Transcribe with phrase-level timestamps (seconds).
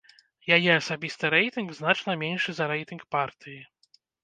[0.55, 3.63] Яе асабісты рэйтынг значна меншы за рэйтынг партыі.